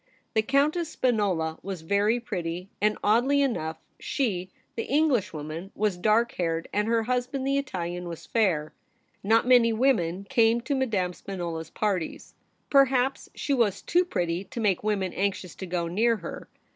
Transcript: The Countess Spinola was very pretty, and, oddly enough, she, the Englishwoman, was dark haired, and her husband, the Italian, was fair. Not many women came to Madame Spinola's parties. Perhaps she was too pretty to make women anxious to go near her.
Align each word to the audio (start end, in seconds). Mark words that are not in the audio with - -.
The 0.33 0.41
Countess 0.41 0.89
Spinola 0.89 1.59
was 1.61 1.83
very 1.83 2.19
pretty, 2.19 2.71
and, 2.81 2.97
oddly 3.03 3.43
enough, 3.43 3.77
she, 3.99 4.49
the 4.75 4.85
Englishwoman, 4.85 5.71
was 5.75 5.95
dark 5.95 6.31
haired, 6.39 6.67
and 6.73 6.87
her 6.87 7.03
husband, 7.03 7.45
the 7.45 7.59
Italian, 7.59 8.07
was 8.09 8.25
fair. 8.25 8.73
Not 9.21 9.47
many 9.47 9.71
women 9.71 10.23
came 10.23 10.59
to 10.61 10.73
Madame 10.73 11.13
Spinola's 11.13 11.69
parties. 11.69 12.33
Perhaps 12.71 13.29
she 13.35 13.53
was 13.53 13.83
too 13.83 14.03
pretty 14.03 14.43
to 14.45 14.59
make 14.59 14.83
women 14.83 15.13
anxious 15.13 15.53
to 15.57 15.67
go 15.67 15.85
near 15.87 16.17
her. 16.17 16.47